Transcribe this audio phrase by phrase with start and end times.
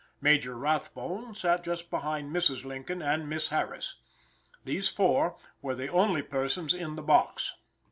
[0.19, 2.65] Major Rathbone sat just behind Mrs.
[2.65, 3.97] Lincoln and Miss Harris.
[4.65, 7.53] These four were the only persons in the box.